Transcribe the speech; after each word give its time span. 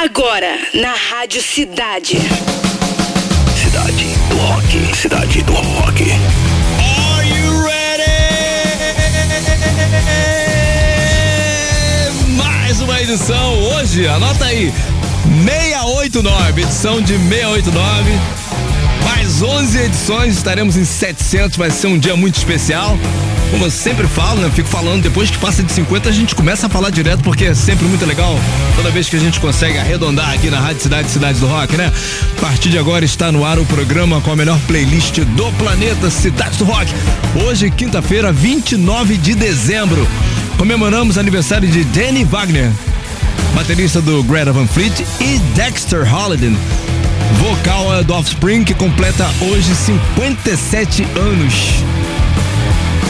Agora, 0.00 0.56
na 0.74 0.94
Rádio 0.94 1.42
Cidade. 1.42 2.18
Cidade 3.56 4.04
do 4.30 4.36
Rock. 4.36 4.96
Cidade 4.96 5.42
do 5.42 5.52
Rock. 5.54 6.04
Are 6.78 7.28
you 7.28 7.62
ready? 7.64 8.04
Mais 12.36 12.80
uma 12.80 13.02
edição 13.02 13.60
hoje, 13.72 14.06
anota 14.06 14.44
aí. 14.44 14.72
689, 15.44 16.62
edição 16.62 17.02
de 17.02 17.14
689. 17.14 18.47
Mais 19.04 19.42
11 19.42 19.78
edições, 19.78 20.36
estaremos 20.36 20.76
em 20.76 20.84
700, 20.84 21.56
vai 21.56 21.70
ser 21.70 21.86
um 21.86 21.98
dia 21.98 22.16
muito 22.16 22.36
especial. 22.36 22.98
Como 23.50 23.64
eu 23.64 23.70
sempre 23.70 24.06
falo, 24.06 24.42
né? 24.42 24.50
Fico 24.54 24.68
falando, 24.68 25.02
depois 25.02 25.30
que 25.30 25.38
passa 25.38 25.62
de 25.62 25.72
50 25.72 26.08
a 26.08 26.12
gente 26.12 26.34
começa 26.34 26.66
a 26.66 26.70
falar 26.70 26.90
direto 26.90 27.22
porque 27.22 27.44
é 27.44 27.54
sempre 27.54 27.86
muito 27.86 28.04
legal. 28.04 28.38
Toda 28.76 28.90
vez 28.90 29.08
que 29.08 29.16
a 29.16 29.18
gente 29.18 29.40
consegue 29.40 29.78
arredondar 29.78 30.30
aqui 30.32 30.50
na 30.50 30.60
Rádio 30.60 30.82
Cidade 30.82 31.10
Cidade 31.10 31.40
do 31.40 31.46
Rock, 31.46 31.76
né? 31.76 31.90
A 32.36 32.40
partir 32.40 32.68
de 32.68 32.78
agora 32.78 33.04
está 33.04 33.32
no 33.32 33.44
ar 33.44 33.58
o 33.58 33.64
programa 33.64 34.20
com 34.20 34.32
a 34.32 34.36
melhor 34.36 34.58
playlist 34.66 35.20
do 35.20 35.50
planeta 35.52 36.10
Cidade 36.10 36.58
do 36.58 36.64
Rock. 36.64 36.92
Hoje, 37.46 37.70
quinta-feira, 37.70 38.32
29 38.32 39.16
de 39.16 39.34
dezembro, 39.34 40.06
comemoramos 40.58 41.16
aniversário 41.16 41.68
de 41.68 41.84
Danny 41.84 42.24
Wagner, 42.24 42.70
baterista 43.54 44.02
do 44.02 44.22
Greta 44.24 44.52
Van 44.52 44.66
Fleet 44.66 45.00
e 45.20 45.38
Dexter 45.54 46.04
Holliday, 46.06 46.54
vocal 47.34 48.02
do 48.04 48.14
Offspring 48.14 48.64
que 48.64 48.74
completa 48.74 49.28
hoje 49.40 49.74
57 49.74 51.02
anos. 51.16 51.54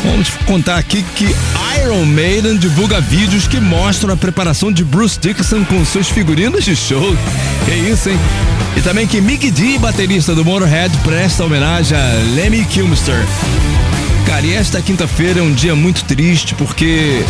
Vamos 0.05 0.31
contar 0.47 0.79
aqui 0.79 1.05
que 1.15 1.35
Iron 1.81 2.05
Maiden 2.07 2.57
divulga 2.57 3.01
vídeos 3.01 3.47
que 3.47 3.61
mostram 3.61 4.15
a 4.15 4.17
preparação 4.17 4.73
de 4.73 4.85
Bruce 4.85 5.19
Dickinson 5.19 5.65
com 5.65 5.85
seus 5.85 6.09
figurinos 6.09 6.65
de 6.65 6.75
show. 6.75 7.17
Que 7.65 7.75
isso, 7.75 8.09
hein? 8.09 8.19
E 8.77 8.81
também 8.81 9.07
que 9.07 9.21
Mick 9.21 9.51
D, 9.51 9.79
baterista 9.79 10.35
do 10.35 10.45
Motorhead, 10.45 10.97
presta 10.99 11.45
homenagem 11.45 11.99
a 11.99 12.35
Lemmy 12.35 12.65
Kilmister. 12.65 13.25
Cara, 14.27 14.47
e 14.47 14.55
esta 14.55 14.81
quinta-feira 14.81 15.41
é 15.41 15.43
um 15.43 15.53
dia 15.53 15.75
muito 15.75 16.05
triste 16.05 16.55
porque 16.55 17.25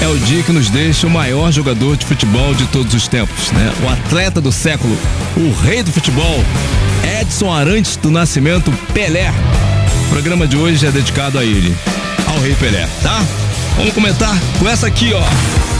é 0.00 0.08
o 0.08 0.18
dia 0.18 0.42
que 0.42 0.52
nos 0.52 0.68
deixa 0.68 1.06
o 1.06 1.10
maior 1.10 1.50
jogador 1.52 1.96
de 1.96 2.04
futebol 2.04 2.54
de 2.54 2.66
todos 2.66 2.92
os 2.94 3.08
tempos, 3.08 3.50
né? 3.52 3.72
O 3.84 3.88
atleta 3.88 4.40
do 4.40 4.50
século, 4.50 4.96
o 5.36 5.52
rei 5.62 5.82
do 5.82 5.92
futebol, 5.92 6.44
Edson 7.20 7.52
Arantes 7.52 7.96
do 7.96 8.10
Nascimento 8.10 8.72
Pelé. 8.92 9.32
O 10.06 10.10
programa 10.10 10.46
de 10.46 10.56
hoje 10.56 10.86
é 10.86 10.90
dedicado 10.90 11.38
a 11.38 11.44
ele, 11.44 11.74
ao 12.26 12.38
Rei 12.40 12.54
Pelé, 12.54 12.88
tá? 13.02 13.22
Vamos 13.76 13.94
comentar 13.94 14.36
com 14.58 14.68
essa 14.68 14.86
aqui, 14.86 15.12
ó. 15.14 15.71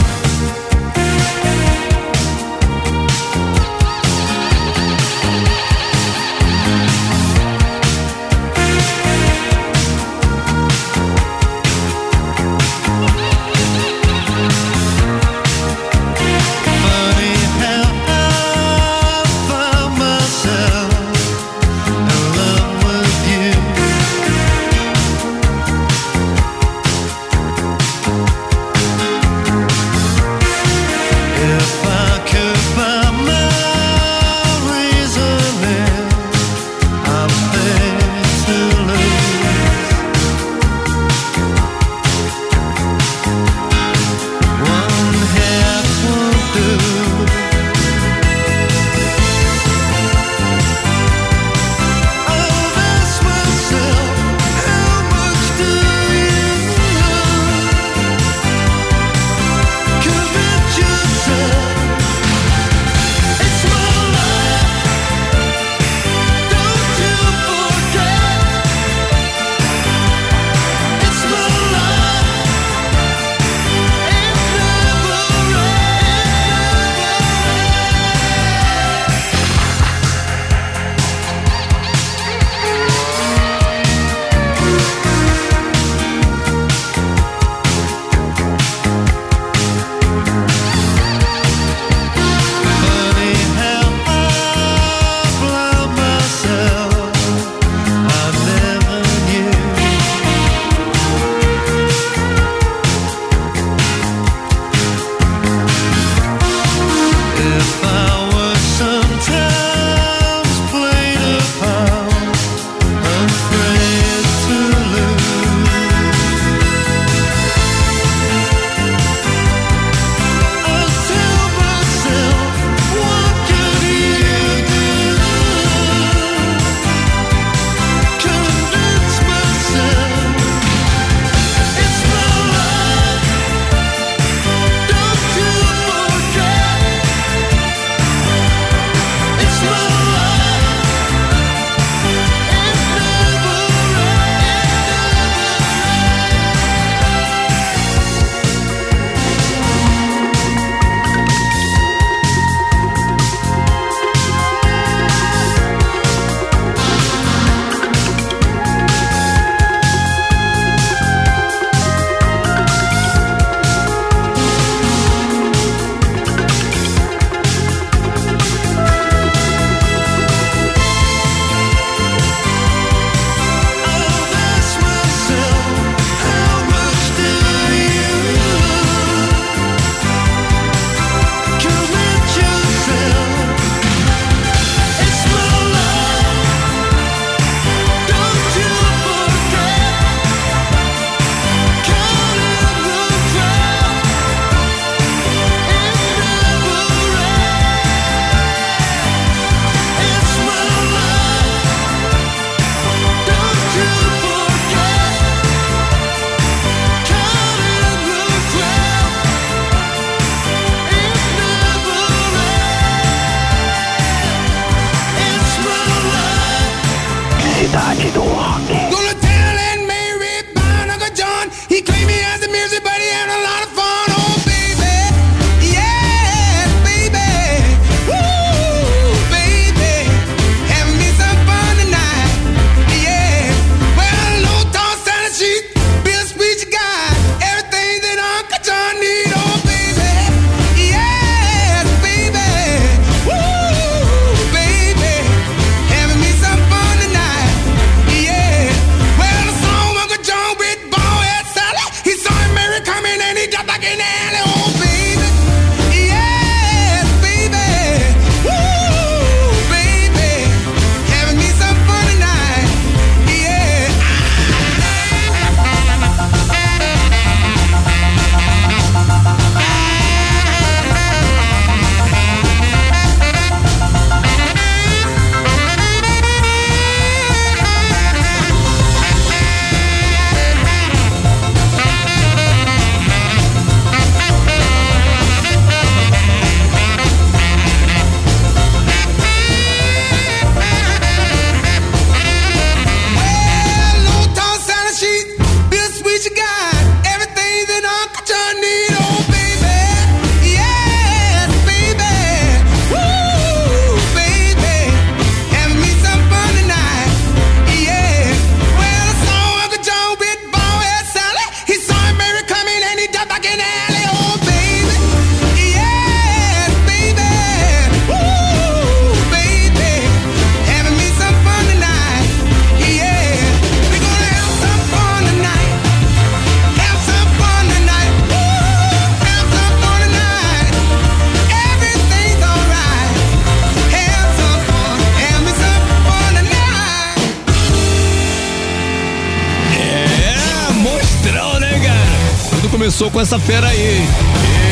Essa 343.23 343.39
fera 343.39 343.67
aí. 343.67 344.05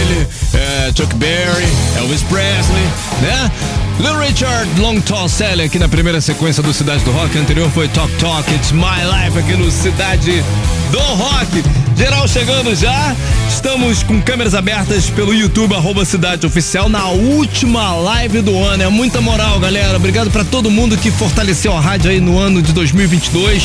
Ele, 0.02 0.28
é, 0.54 0.92
Chuck 0.96 1.16
Berry, 1.16 1.66
Elvis 1.98 2.22
Presley, 2.24 2.84
né? 3.22 3.52
Little 3.98 4.20
Richard, 4.20 4.68
Long 4.80 5.00
Tall 5.00 5.30
Sally 5.30 5.64
aqui 5.64 5.80
na 5.80 5.88
primeira 5.88 6.20
sequência 6.20 6.62
do 6.62 6.74
Cidade 6.74 7.04
do 7.06 7.12
Rock. 7.12 7.38
anterior 7.38 7.70
foi 7.72 7.88
Talk 7.88 8.12
Talk, 8.16 8.54
It's 8.54 8.72
My 8.74 8.82
Life 9.06 9.40
aqui 9.40 9.54
no 9.54 9.72
Cidade 9.72 10.44
do 10.92 11.00
Rock. 11.00 11.64
Geral 11.96 12.28
chegando 12.28 12.76
já. 12.76 13.16
Estamos 13.48 14.04
com 14.04 14.22
câmeras 14.22 14.54
abertas 14.54 15.10
pelo 15.10 15.34
YouTube, 15.34 15.74
arroba 15.76 16.04
Cidade 16.04 16.46
Oficial, 16.46 16.90
na 16.90 17.08
última 17.08 17.94
live 17.96 18.42
do 18.42 18.58
ano. 18.58 18.84
É 18.84 18.90
muita 18.90 19.22
moral, 19.22 19.60
galera. 19.60 19.96
Obrigado 19.96 20.30
para 20.30 20.44
todo 20.44 20.70
mundo 20.70 20.98
que 20.98 21.12
fortaleceu 21.12 21.76
a 21.78 21.80
rádio 21.80 22.12
aí 22.12 22.20
no 22.20 22.38
ano 22.38 22.62
de 22.62 22.74
2022. 22.74 23.64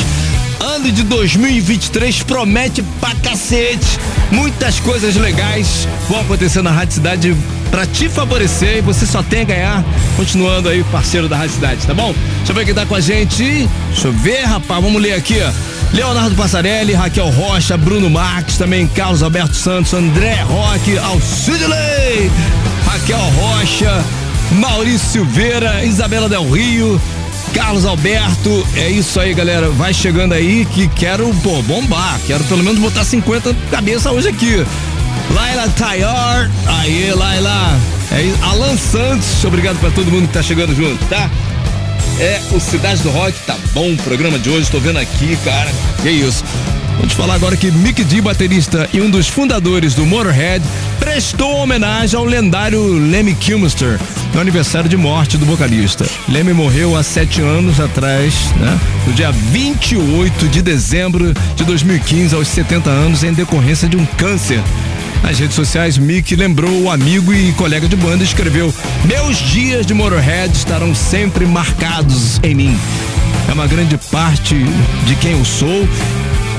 Ano 0.59 0.91
de 0.91 1.03
2023 1.03 2.23
promete 2.23 2.81
pra 2.99 3.13
cacete. 3.15 3.99
Muitas 4.31 4.79
coisas 4.79 5.15
legais 5.15 5.87
vão 6.09 6.21
acontecer 6.21 6.61
na 6.61 6.71
Rádio 6.71 6.95
Cidade 6.95 7.37
para 7.69 7.85
te 7.85 8.09
favorecer 8.09 8.77
e 8.77 8.81
você 8.81 9.05
só 9.05 9.21
tem 9.21 9.41
a 9.41 9.45
ganhar 9.45 9.85
continuando 10.15 10.69
aí 10.69 10.83
parceiro 10.85 11.29
da 11.29 11.37
Rádio 11.37 11.55
Cidade, 11.55 11.85
tá 11.85 11.93
bom? 11.93 12.13
Deixa 12.37 12.51
eu 12.51 12.55
ver 12.55 12.65
quem 12.65 12.73
tá 12.73 12.85
com 12.85 12.95
a 12.95 12.99
gente. 12.99 13.69
Deixa 13.89 14.07
eu 14.07 14.13
ver, 14.13 14.45
rapaz, 14.45 14.83
vamos 14.83 15.01
ler 15.01 15.13
aqui, 15.13 15.39
ó. 15.41 15.95
Leonardo 15.95 16.35
Passarelli, 16.35 16.93
Raquel 16.93 17.29
Rocha, 17.29 17.77
Bruno 17.77 18.09
Marques, 18.09 18.57
também 18.57 18.87
Carlos 18.87 19.21
Alberto 19.23 19.55
Santos, 19.55 19.93
André 19.93 20.41
Roque, 20.41 20.97
Alcidley, 20.97 22.31
Raquel 22.85 23.19
Rocha, 23.19 24.03
Maurício 24.53 25.07
Silveira, 25.07 25.85
Isabela 25.85 26.27
Del 26.27 26.49
Rio, 26.49 26.99
Carlos 27.53 27.85
Alberto, 27.85 28.67
é 28.75 28.89
isso 28.89 29.19
aí, 29.19 29.33
galera. 29.33 29.69
Vai 29.69 29.93
chegando 29.93 30.33
aí 30.33 30.65
que 30.65 30.87
quero, 30.87 31.33
pô, 31.43 31.61
bombar. 31.63 32.19
Quero 32.25 32.43
pelo 32.45 32.63
menos 32.63 32.79
botar 32.79 33.03
50 33.03 33.55
cabeça 33.71 34.11
hoje 34.11 34.29
aqui. 34.29 34.65
Laila 35.33 35.67
Tayar, 35.69 36.51
aí, 36.65 37.11
Laila. 37.13 37.79
É 38.11 38.33
Alan 38.41 38.77
Santos, 38.77 39.43
obrigado 39.43 39.77
para 39.79 39.91
todo 39.91 40.09
mundo 40.09 40.27
que 40.27 40.33
tá 40.33 40.41
chegando 40.41 40.73
junto, 40.73 41.03
tá? 41.05 41.29
É 42.19 42.41
o 42.51 42.59
Cidade 42.59 43.03
do 43.03 43.11
Rock, 43.11 43.37
tá 43.45 43.55
bom 43.73 43.93
o 43.93 43.97
programa 43.97 44.39
de 44.39 44.49
hoje, 44.49 44.71
tô 44.71 44.79
vendo 44.79 44.97
aqui, 44.97 45.37
cara. 45.45 45.71
Que 46.01 46.09
isso. 46.09 46.43
Te 47.07 47.15
falar 47.15 47.35
agora 47.35 47.55
que 47.55 47.71
Mick 47.71 48.03
D, 48.03 48.19
baterista 48.21 48.89
e 48.91 48.99
um 48.99 49.09
dos 49.09 49.29
fundadores 49.29 49.93
do 49.93 50.05
Motorhead, 50.05 50.65
prestou 50.99 51.55
homenagem 51.55 52.19
ao 52.19 52.25
lendário 52.25 52.81
Lemmy 52.93 53.33
Kilmister 53.33 53.97
no 54.33 54.41
aniversário 54.41 54.89
de 54.89 54.97
morte 54.97 55.37
do 55.37 55.45
vocalista. 55.45 56.05
Lemmy 56.27 56.51
morreu 56.53 56.97
há 56.97 57.03
sete 57.03 57.39
anos 57.39 57.79
atrás, 57.79 58.33
né? 58.57 58.77
No 59.05 59.13
dia 59.13 59.31
28 59.31 60.49
de 60.49 60.61
dezembro 60.61 61.33
de 61.55 61.63
2015, 61.63 62.35
aos 62.35 62.47
70 62.49 62.89
anos, 62.89 63.23
em 63.23 63.31
decorrência 63.31 63.87
de 63.87 63.95
um 63.95 64.05
câncer. 64.05 64.61
Nas 65.23 65.39
redes 65.39 65.55
sociais, 65.55 65.97
Mick 65.97 66.35
lembrou 66.35 66.83
o 66.83 66.91
amigo 66.91 67.33
e 67.33 67.51
colega 67.53 67.87
de 67.87 67.95
banda 67.95 68.23
e 68.23 68.27
escreveu: 68.27 68.73
Meus 69.05 69.37
dias 69.37 69.85
de 69.85 69.93
Motorhead 69.93 70.55
estarão 70.55 70.93
sempre 70.95 71.45
marcados 71.45 72.39
em 72.43 72.55
mim. 72.55 72.79
É 73.49 73.53
uma 73.53 73.67
grande 73.67 73.97
parte 74.11 74.55
de 75.05 75.15
quem 75.15 75.31
eu 75.33 75.45
sou 75.45 75.87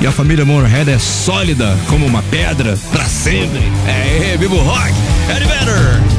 e 0.01 0.07
a 0.07 0.13
família 0.13 0.45
Motorhead 0.45 0.91
é 0.91 0.99
sólida 0.99 1.77
como 1.89 2.07
uma 2.07 2.23
pedra 2.23 2.79
para 2.91 3.05
sempre. 3.05 3.61
É, 3.87 4.33
é, 4.33 4.37
viva 4.37 4.55
o 4.55 4.63
rock! 4.63 4.93
Eddie 5.29 5.47
Vedder! 5.47 6.19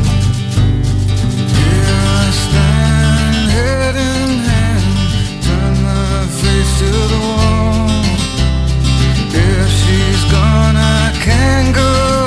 can 11.29 11.73
go 11.73 12.18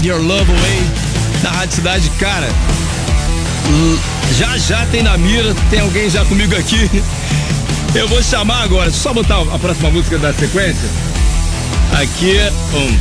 to 0.00 0.06
Hide 0.06 0.08
Your 0.08 0.20
Love 0.20 0.50
Away. 0.50 0.80
Na 1.42 1.50
Rádio 1.50 1.76
Cidade, 1.76 2.10
cara, 2.18 2.48
já 4.36 4.58
já 4.58 4.86
tem 4.86 5.02
na 5.02 5.16
mira, 5.16 5.54
tem 5.70 5.80
alguém 5.80 6.08
já 6.10 6.24
comigo 6.24 6.54
aqui. 6.56 6.88
Eu 7.94 8.08
vou 8.08 8.22
chamar 8.22 8.62
agora, 8.62 8.90
só 8.90 9.12
botar 9.12 9.40
a 9.40 9.58
próxima 9.58 9.90
música 9.90 10.18
da 10.18 10.32
sequência. 10.32 10.88
Aqui, 12.00 12.36
um. 12.74 12.98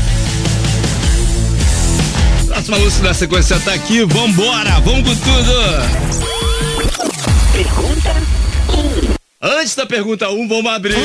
Próxima 2.47 2.79
música 2.79 3.03
da 3.03 3.13
sequência 3.13 3.59
tá 3.59 3.73
aqui, 3.73 4.03
vambora, 4.05 4.79
vamos 4.81 5.07
com 5.09 5.15
tudo. 5.15 5.53
Pergunta 7.51 8.15
1. 9.41 9.49
Antes 9.59 9.75
da 9.75 9.85
pergunta 9.85 10.29
1, 10.29 10.41
um, 10.41 10.47
vamos 10.47 10.71
abrir. 10.71 10.95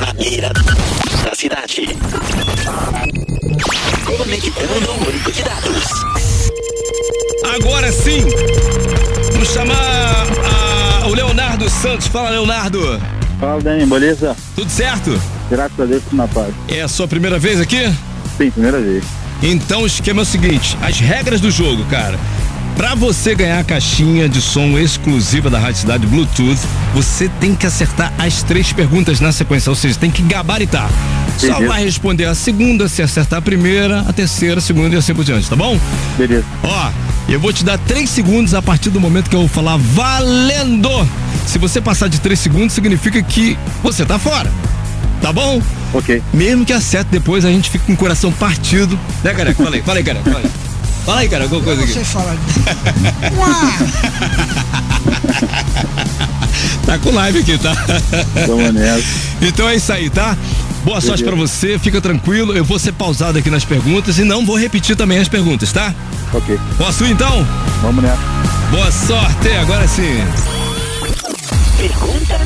Na 0.00 0.12
beira 0.12 0.50
da 1.24 1.34
cidade. 1.34 1.96
Conectando 4.28 4.92
banco 5.06 5.32
de 5.32 5.42
dados. 5.42 5.84
Agora 7.56 7.90
sim, 7.90 8.26
vamos 9.32 9.48
chamar 9.48 10.26
a- 11.02 11.06
o 11.06 11.14
Leonardo 11.14 11.70
Santos. 11.70 12.08
Fala, 12.08 12.28
Leonardo. 12.28 13.00
Fala, 13.40 13.58
Dani, 13.62 13.86
beleza? 13.86 14.36
Tudo 14.54 14.70
certo? 14.70 15.18
Graças 15.50 15.80
a 15.80 15.84
Deus, 15.86 16.02
tudo 16.04 16.16
na 16.16 16.28
paz. 16.28 16.52
É 16.68 16.82
a 16.82 16.88
sua 16.88 17.08
primeira 17.08 17.38
vez 17.38 17.58
aqui? 17.58 17.90
Sim, 18.36 18.50
primeira 18.50 18.78
vez. 18.82 19.02
Então 19.42 19.84
o 19.84 19.86
esquema 19.86 20.20
é 20.20 20.24
o 20.24 20.26
seguinte: 20.26 20.76
as 20.82 21.00
regras 21.00 21.40
do 21.40 21.50
jogo, 21.50 21.86
cara. 21.86 22.18
Pra 22.76 22.94
você 22.94 23.34
ganhar 23.34 23.58
a 23.60 23.64
caixinha 23.64 24.28
de 24.28 24.42
som 24.42 24.78
exclusiva 24.78 25.48
da 25.48 25.58
Rádio 25.58 25.80
Cidade 25.80 26.06
Bluetooth, 26.06 26.60
você 26.94 27.30
tem 27.40 27.54
que 27.54 27.66
acertar 27.66 28.12
as 28.18 28.42
três 28.42 28.74
perguntas 28.74 29.20
na 29.20 29.32
sequência, 29.32 29.70
ou 29.70 29.74
seja, 29.74 29.98
tem 29.98 30.10
que 30.10 30.20
gabaritar. 30.22 30.90
Só 31.38 31.54
Beleza. 31.54 31.68
vai 31.68 31.84
responder 31.84 32.24
a 32.24 32.34
segunda, 32.34 32.88
se 32.88 33.00
acertar 33.00 33.38
a 33.38 33.42
primeira, 33.42 34.00
a 34.00 34.12
terceira, 34.12 34.58
a 34.58 34.60
segunda 34.60 34.96
e 34.96 34.98
assim 34.98 35.14
por 35.14 35.24
diante, 35.24 35.48
tá 35.48 35.54
bom? 35.54 35.78
Beleza. 36.18 36.44
Ó, 36.64 36.90
eu 37.28 37.38
vou 37.38 37.52
te 37.52 37.64
dar 37.64 37.78
três 37.78 38.10
segundos 38.10 38.54
a 38.54 38.60
partir 38.60 38.90
do 38.90 39.00
momento 39.00 39.30
que 39.30 39.36
eu 39.36 39.40
vou 39.40 39.48
falar 39.48 39.76
valendo. 39.76 40.90
Se 41.46 41.58
você 41.58 41.80
passar 41.80 42.08
de 42.08 42.20
três 42.20 42.40
segundos, 42.40 42.72
significa 42.72 43.22
que 43.22 43.56
você 43.82 44.04
tá 44.04 44.18
fora. 44.18 44.50
Tá 45.22 45.32
bom? 45.32 45.62
Ok. 45.94 46.20
Mesmo 46.34 46.64
que 46.64 46.72
acerte 46.72 47.10
depois, 47.10 47.44
a 47.44 47.50
gente 47.50 47.70
fica 47.70 47.84
com 47.86 47.92
o 47.92 47.96
coração 47.96 48.32
partido. 48.32 48.98
Né, 49.22 49.32
careca? 49.32 49.62
Fala 49.62 49.76
aí, 49.76 49.82
fala 49.82 49.98
aí, 49.98 50.04
careca. 50.04 50.30
Fala 50.30 50.38
aí, 50.44 50.50
fala 51.06 51.20
aí 51.20 51.28
cara, 51.28 51.44
alguma 51.44 51.62
coisa 51.62 51.82
aqui. 51.82 51.92
Você 51.92 52.04
fala. 52.04 52.36
Tá 56.88 56.98
com 56.98 57.10
live 57.10 57.40
aqui, 57.40 57.58
tá? 57.58 57.74
Vamos 58.46 58.72
nessa. 58.72 59.04
Então 59.42 59.68
é 59.68 59.76
isso 59.76 59.92
aí, 59.92 60.08
tá? 60.08 60.34
Boa 60.84 61.00
sorte 61.00 61.22
pra 61.24 61.34
você, 61.34 61.78
fica 61.78 62.00
tranquilo. 62.00 62.56
Eu 62.56 62.64
vou 62.64 62.78
ser 62.78 62.92
pausado 62.92 63.38
aqui 63.38 63.50
nas 63.50 63.64
perguntas 63.64 64.18
e 64.18 64.24
não 64.24 64.44
vou 64.44 64.56
repetir 64.56 64.96
também 64.96 65.18
as 65.18 65.28
perguntas, 65.28 65.72
tá? 65.72 65.94
Ok. 66.32 66.58
Posso 66.76 67.04
ir 67.04 67.10
então? 67.10 67.46
Vamos 67.82 68.02
nessa. 68.02 68.22
Boa 68.70 68.90
sorte, 68.90 69.48
agora 69.60 69.86
sim. 69.86 70.18
Pergunta 71.76 72.40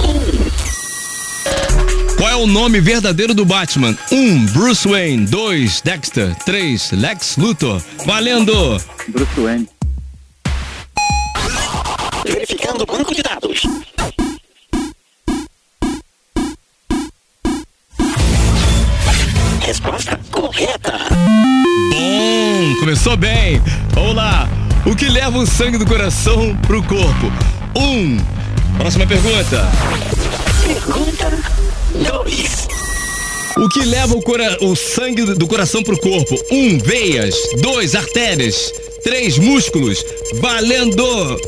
1. 0.00 0.74
Qual 2.16 2.30
é 2.30 2.36
o 2.36 2.46
nome 2.46 2.80
verdadeiro 2.80 3.34
do 3.34 3.44
Batman? 3.44 3.96
1. 4.10 4.16
Um, 4.16 4.46
Bruce 4.46 4.88
Wayne. 4.88 5.26
2. 5.26 5.80
Dexter. 5.82 6.34
3. 6.44 6.92
Lex 6.92 7.36
Luthor. 7.36 7.82
Valendo! 8.06 8.80
Bruce 9.08 9.40
Wayne. 9.40 9.68
Verificando 12.24 12.82
o 12.82 12.86
banco 12.86 13.14
de 13.14 13.22
dados. 13.22 13.62
Resposta 19.84 20.18
correta. 20.30 20.92
Bom, 21.90 22.80
começou 22.80 23.16
bem. 23.18 23.60
Vamos 23.92 24.14
lá. 24.14 24.48
O 24.86 24.96
que 24.96 25.06
leva 25.10 25.36
o 25.36 25.46
sangue 25.46 25.76
do 25.76 25.84
coração 25.84 26.56
pro 26.66 26.82
corpo? 26.82 27.30
1. 27.76 27.80
Um. 27.82 28.16
Próxima 28.78 29.06
pergunta. 29.06 29.68
Pergunta 30.64 31.30
2. 31.92 32.68
O 33.58 33.68
que 33.68 33.84
leva 33.84 34.14
o, 34.14 34.22
cora- 34.22 34.56
o 34.62 34.74
sangue 34.74 35.22
do 35.34 35.46
coração 35.46 35.82
pro 35.82 35.98
corpo? 36.00 36.34
1. 36.50 36.56
Um, 36.56 36.78
veias. 36.78 37.34
2. 37.60 37.94
Artérias. 37.94 38.72
3. 39.02 39.38
Músculos. 39.38 40.02
Valendo! 40.40 41.38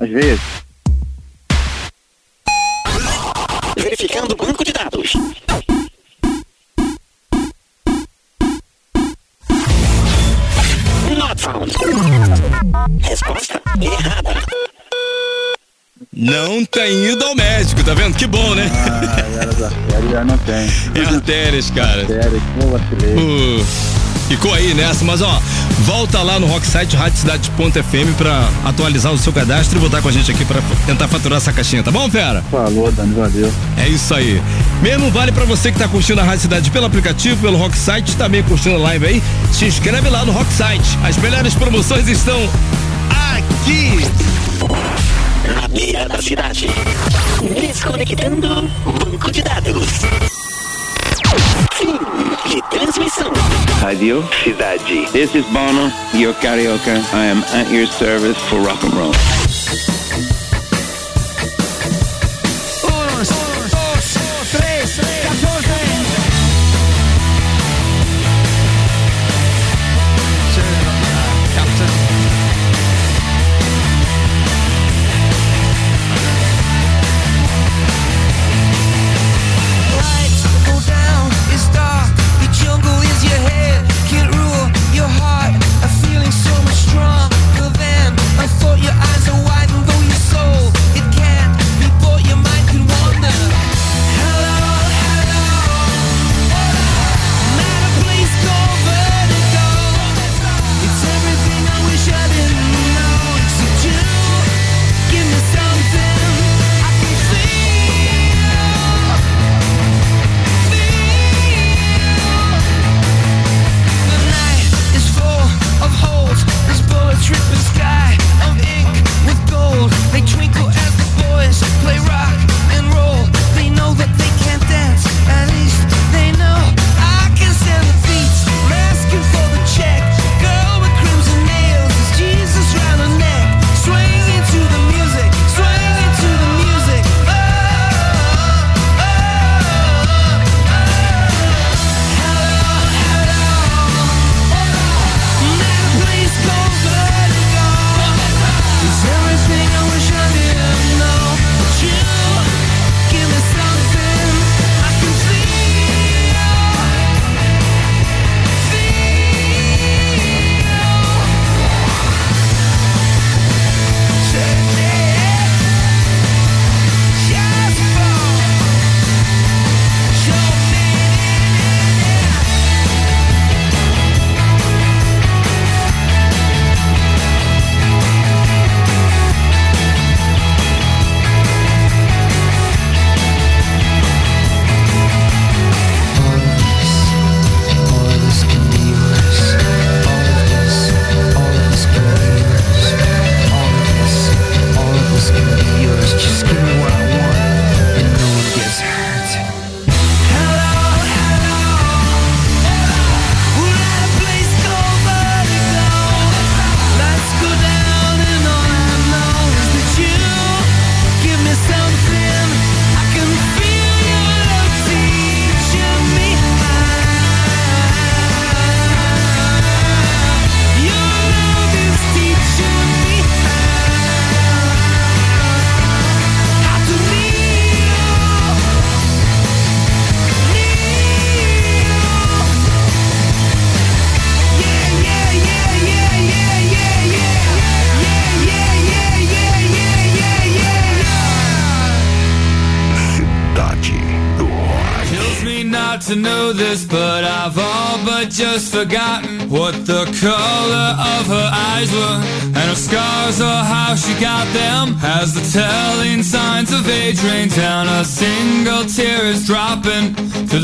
As 0.00 0.08
veias. 0.08 0.40
Verificando 3.76 4.32
o 4.32 4.36
banco 4.36 4.64
de 4.64 4.72
dados. 4.72 5.12
Resposta 13.02 13.62
errada. 13.80 14.34
Não 16.12 16.64
tem 16.64 17.12
ido 17.12 17.24
ao 17.24 17.36
médico, 17.36 17.84
tá 17.84 17.94
vendo? 17.94 18.16
Que 18.16 18.26
bom, 18.26 18.54
né? 18.54 18.68
Ah, 18.72 19.20
era 19.20 19.50
artérias, 19.50 20.10
já 20.10 20.24
não 20.24 20.38
tem. 20.38 20.66
É 20.94 21.06
artérias, 21.14 21.70
cara. 21.70 22.00
Artérias, 22.00 22.42
como 22.58 22.72
vacilei. 22.72 23.14
Uh, 23.14 23.66
ficou 24.28 24.52
aí 24.52 24.74
nessa, 24.74 25.04
mas 25.04 25.22
ó, 25.22 25.40
volta 25.80 26.22
lá 26.22 26.38
no 26.38 26.46
Rocksite 26.46 26.96
Radiocidade.fm 26.96 28.14
pra 28.16 28.48
atualizar 28.64 29.12
o 29.12 29.18
seu 29.18 29.32
cadastro 29.32 29.78
e 29.78 29.80
voltar 29.80 30.02
com 30.02 30.08
a 30.08 30.12
gente 30.12 30.30
aqui 30.30 30.44
pra 30.44 30.60
tentar 30.84 31.08
faturar 31.08 31.38
essa 31.38 31.52
caixinha, 31.52 31.82
tá 31.82 31.90
bom, 31.90 32.10
fera? 32.10 32.42
Falou, 32.50 32.90
Dani, 32.90 33.14
valeu. 33.14 33.52
É 33.76 33.88
isso 33.88 34.12
aí. 34.14 34.42
Mesmo 34.82 35.10
vale 35.10 35.32
pra 35.32 35.44
você 35.44 35.70
que 35.70 35.78
tá 35.78 35.88
curtindo 35.88 36.20
a 36.20 36.24
Rádio 36.24 36.42
Cidade 36.42 36.70
pelo 36.70 36.86
aplicativo, 36.86 37.40
pelo 37.40 37.56
Rocksite, 37.56 38.16
também 38.16 38.42
curtindo 38.42 38.76
a 38.76 38.78
live 38.78 39.06
aí, 39.06 39.22
se 39.52 39.64
inscreve 39.64 40.08
lá 40.08 40.24
no 40.24 40.32
Rocksite. 40.32 40.98
As 41.04 41.16
melhores 41.16 41.54
promoções 41.54 42.08
estão 42.08 42.38
aqui. 43.10 44.06
Na 45.54 45.68
beira 45.68 46.08
da 46.08 46.20
cidade. 46.20 46.68
Desconectando 47.60 48.68
banco 48.84 49.30
de 49.30 49.42
dados. 49.42 49.88
Fim 51.74 52.35
de 52.48 52.62
transmissão. 52.70 53.32
Radio 53.80 54.22
Cidade. 54.42 55.06
This 55.12 55.34
is 55.34 55.44
Bono, 55.46 55.90
your 56.14 56.34
karaoke. 56.34 56.96
I 57.12 57.26
am 57.26 57.42
at 57.54 57.70
your 57.70 57.86
service 57.86 58.38
for 58.48 58.60
rock 58.60 58.82
and 58.84 58.94
roll. 58.94 59.45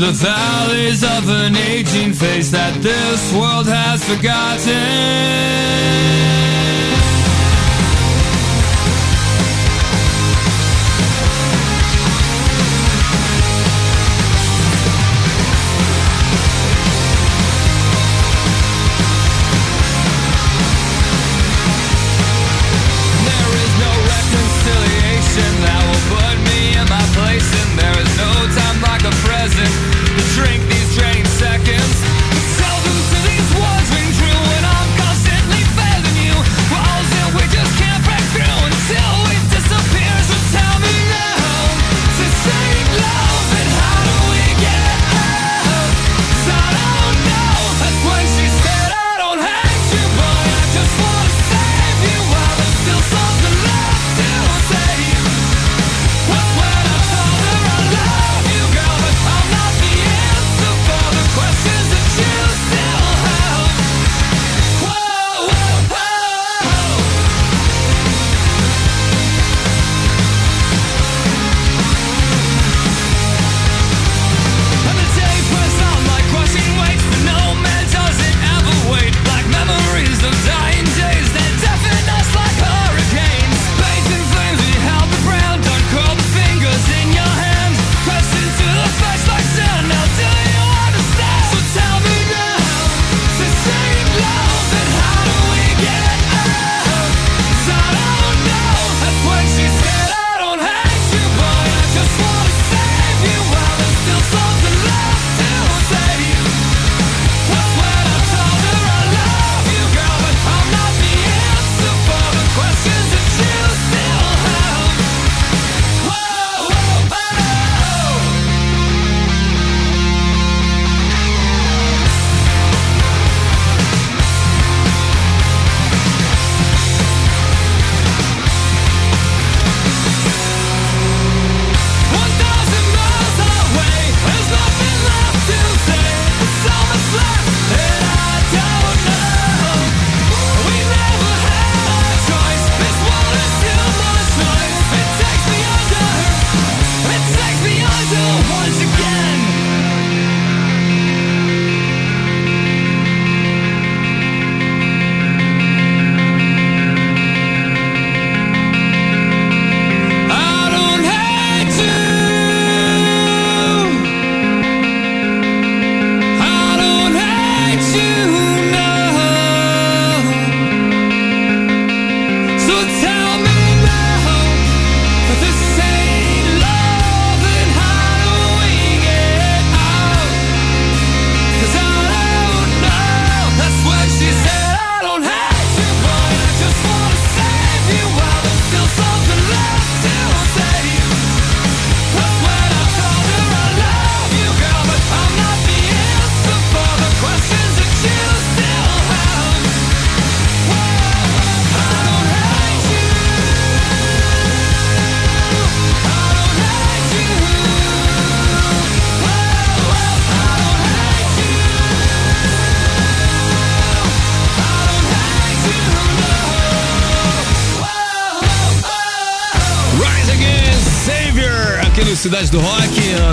the 0.05 0.11
valleys 0.11 1.01
of 1.01 1.29
an 1.29 1.55
aging 1.55 2.11
face 2.11 2.51
that 2.51 2.73
this 2.81 3.31
world 3.31 3.67
has 3.67 4.03
forgotten. 4.03 4.92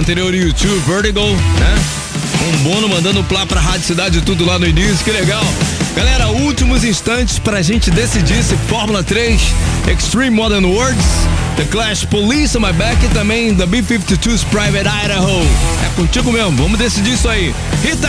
anterior 0.01 0.35
YouTube, 0.35 0.79
Vertigo, 0.87 1.21
né? 1.21 1.75
Um 2.49 2.59
bono 2.63 2.89
mandando 2.89 3.23
plá 3.25 3.45
pra 3.45 3.61
Rádio 3.61 3.87
Cidade 3.87 4.23
tudo 4.23 4.47
lá 4.47 4.59
no 4.59 4.67
início, 4.67 5.05
que 5.05 5.11
legal. 5.11 5.45
Galera, 5.95 6.29
últimos 6.29 6.85
instantes 6.85 7.39
pra 7.39 7.61
gente 7.61 7.91
decidir 7.91 8.43
se 8.43 8.57
Fórmula 8.67 9.03
3, 9.03 9.39
Extreme 9.93 10.31
Modern 10.31 10.65
Words, 10.65 11.05
The 11.57 11.65
Clash 11.67 12.07
Police 12.07 12.57
on 12.57 12.63
My 12.63 12.73
Back 12.73 13.05
e 13.05 13.09
também 13.11 13.55
The 13.55 13.67
B-52's 13.67 14.43
Private 14.45 14.89
Idaho. 15.05 15.47
É 15.85 15.95
contigo 15.97 16.33
mesmo, 16.33 16.53
vamos 16.53 16.79
decidir 16.79 17.13
isso 17.13 17.29
aí. 17.29 17.55
Rita 17.83 18.09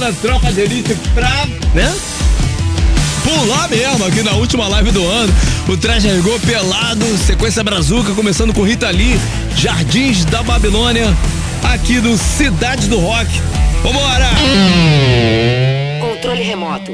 Tirona, 0.00 0.12
tropa 0.22 0.52
de 0.52 0.60
elite 0.62 0.94
pra, 1.14 1.46
né? 1.74 1.94
Pular 3.22 3.68
mesmo 3.68 4.06
aqui 4.06 4.22
na 4.22 4.32
última 4.32 4.66
live 4.66 4.90
do 4.92 5.06
ano. 5.06 5.32
O 5.68 5.76
traje 5.76 6.08
ergou 6.08 6.40
pelado, 6.40 7.04
sequência 7.18 7.62
brazuca, 7.62 8.14
começando 8.14 8.54
com 8.54 8.62
Rita 8.62 8.90
Lee, 8.90 9.20
Jardins 9.54 10.24
da 10.24 10.42
Babilônia, 10.42 11.14
aqui 11.62 12.00
do 12.00 12.16
Cidade 12.16 12.88
do 12.88 12.98
Rock. 12.98 13.28
Vambora! 13.82 14.30
Controle 16.00 16.42
remoto. 16.42 16.92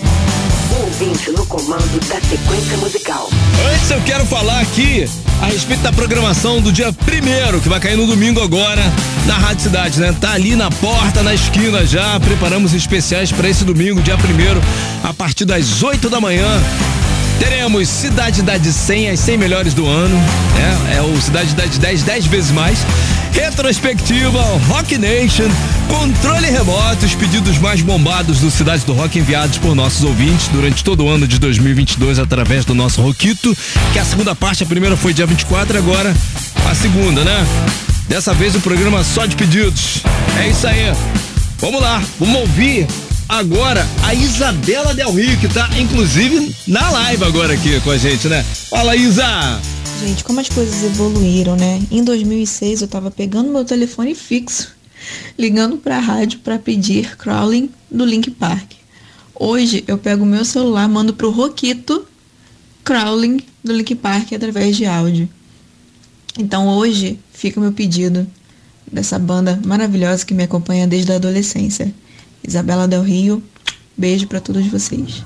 Um 0.77 0.85
ouvinte 0.85 1.31
no 1.31 1.47
comando 1.47 2.01
da 2.07 2.21
sequência 2.21 2.77
musical. 2.77 3.31
Antes 3.73 3.91
eu 3.91 4.01
quero 4.03 4.27
falar 4.27 4.61
aqui 4.61 5.09
a 5.41 5.47
respeito 5.47 5.83
da 5.83 5.91
programação 5.91 6.61
do 6.61 6.71
dia 6.71 6.93
primeiro, 6.93 7.61
que 7.61 7.69
vai 7.69 7.81
cair 7.81 7.97
no 7.97 8.07
domingo 8.07 8.43
agora, 8.43 8.83
na 9.27 9.39
Rádio 9.39 9.63
Cidade, 9.63 9.99
né? 9.99 10.15
Tá 10.21 10.33
ali 10.33 10.55
na 10.55 10.71
porta, 10.71 11.23
na 11.23 11.33
esquina 11.33 11.87
já, 11.87 12.21
preparamos 12.21 12.75
especiais 12.75 13.33
para 13.33 13.49
esse 13.49 13.65
domingo, 13.65 14.03
dia 14.03 14.19
primeiro, 14.19 14.61
a 15.03 15.15
partir 15.15 15.47
das 15.47 15.83
8 15.83 16.11
da 16.11 16.21
manhã. 16.21 16.47
Teremos 17.39 17.89
Cidade 17.89 18.43
da 18.43 18.59
de 18.59 18.73
100, 18.73 19.11
as 19.11 19.21
100 19.21 19.39
melhores 19.39 19.73
do 19.73 19.87
ano, 19.87 20.15
né? 20.15 20.97
É 20.97 21.01
o 21.01 21.21
Cidade 21.21 21.55
da 21.55 21.65
de 21.65 21.79
10, 21.79 22.03
10 22.03 22.27
vezes 22.27 22.51
mais. 22.51 22.79
Retrospectiva, 23.37 24.41
Rock 24.67 24.97
Nation, 24.97 25.45
controle 25.89 26.47
remoto, 26.49 27.05
os 27.05 27.15
pedidos 27.15 27.59
mais 27.59 27.83
bombados 27.83 28.41
do 28.41 28.51
Cidade 28.51 28.87
do 28.87 28.95
Rock 28.95 29.19
enviados 29.19 29.59
por 29.59 29.75
nossos 29.75 30.03
ouvintes 30.03 30.49
durante 30.49 30.83
todo 30.83 31.05
o 31.05 31.09
ano 31.09 31.29
de 31.29 31.39
2022 31.39 32.19
através 32.19 32.65
do 32.65 32.75
nosso 32.75 33.03
Roquito, 33.03 33.55
que 33.93 33.99
a 33.99 34.05
segunda 34.07 34.35
parte, 34.35 34.63
a 34.63 34.67
primeira 34.67 34.97
foi 34.97 35.13
dia 35.13 35.27
24, 35.27 35.77
agora 35.77 36.17
a 36.65 36.75
segunda, 36.75 37.25
né? 37.25 37.47
Dessa 38.09 38.33
vez 38.33 38.55
o 38.55 38.61
programa 38.61 39.05
só 39.05 39.27
de 39.27 39.37
pedidos. 39.37 39.99
É 40.41 40.49
isso 40.49 40.67
aí. 40.67 40.91
Vamos 41.59 41.83
lá, 41.83 42.03
vamos 42.19 42.41
ouvir 42.41 42.87
agora 43.29 43.87
a 44.03 44.15
Isabela 44.15 44.95
Del 44.95 45.13
Rio, 45.13 45.37
que 45.37 45.49
tá 45.49 45.69
inclusive 45.79 46.55
na 46.67 46.89
live 46.89 47.25
agora 47.25 47.53
aqui 47.53 47.79
com 47.81 47.91
a 47.91 47.99
gente, 47.99 48.29
né? 48.29 48.43
Fala, 48.71 48.97
Isa! 48.97 49.76
Gente, 50.01 50.25
como 50.25 50.41
as 50.41 50.49
coisas 50.49 50.85
evoluíram, 50.85 51.57
né? 51.57 51.83
Em 51.91 52.05
2006 52.05 52.83
eu 52.83 52.89
tava 52.89 53.11
pegando 53.11 53.51
meu 53.51 53.65
telefone 53.65 54.15
fixo, 54.15 54.75
ligando 55.39 55.79
pra 55.79 55.99
rádio 55.99 56.41
pra 56.41 56.59
pedir 56.59 57.17
Crawling 57.17 57.71
do 57.91 58.05
Link 58.05 58.31
Park. 58.31 58.73
Hoje 59.35 59.83
eu 59.87 59.99
pego 59.99 60.25
meu 60.25 60.45
celular, 60.45 60.89
mando 60.89 61.15
pro 61.15 61.31
Roquito 61.31 62.07
Crawling 62.85 63.41
do 63.65 63.73
Link 63.73 63.95
Park 63.95 64.33
através 64.33 64.77
de 64.77 64.87
áudio. 64.87 65.29
Então 66.39 66.69
hoje 66.69 67.19
fica 67.33 67.59
o 67.59 67.63
meu 67.63 67.73
pedido 67.73 68.27
dessa 68.91 69.19
banda 69.19 69.61
maravilhosa 69.65 70.25
que 70.25 70.35
me 70.35 70.45
acompanha 70.45 70.87
desde 70.87 71.13
a 71.13 71.17
adolescência. 71.17 71.93
Isabela 72.47 72.87
Del 72.87 73.03
Rio, 73.03 73.43
beijo 73.97 74.27
pra 74.27 74.41
todos 74.41 74.67
vocês. 74.67 75.25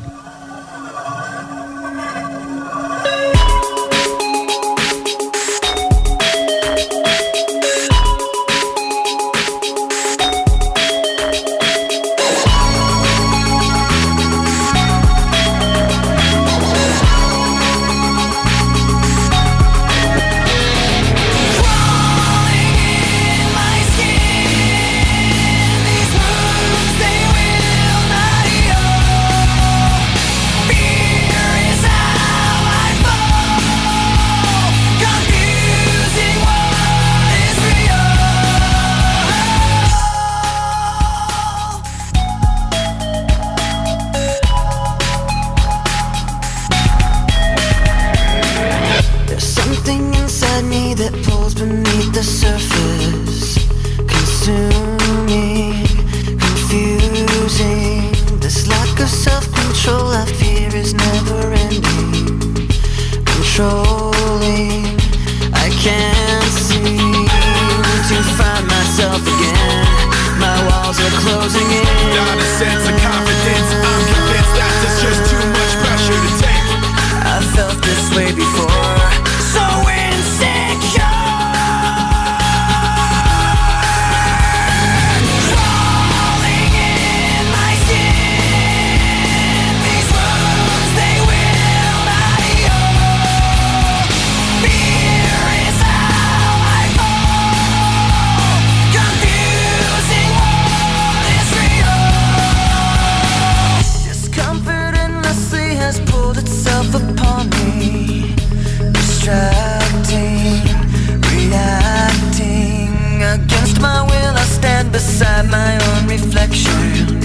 My 115.48 115.78
own 115.88 116.08
reflection. 116.08 117.19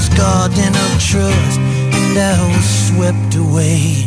garden 0.10 0.74
of 0.86 0.92
trust, 1.02 1.60
and 1.98 2.16
I 2.20 2.38
was 2.54 2.68
swept 2.88 3.34
away 3.34 4.06